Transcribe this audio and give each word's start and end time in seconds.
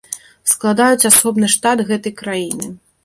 Складаюць 0.53 1.07
асобны 1.11 1.49
штат 1.57 1.77
гэтай 1.91 2.17
краіны. 2.23 2.73